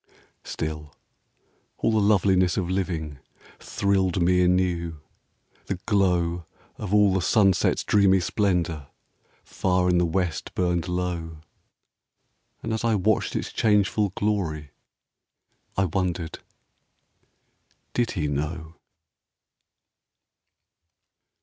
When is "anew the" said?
4.41-5.75